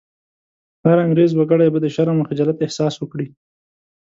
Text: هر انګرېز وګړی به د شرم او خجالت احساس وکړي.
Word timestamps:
هر 0.85 0.97
انګرېز 1.05 1.31
وګړی 1.35 1.67
به 1.73 1.79
د 1.81 1.87
شرم 1.95 2.17
او 2.19 2.27
خجالت 2.29 2.57
احساس 2.61 2.93
وکړي. 2.97 3.27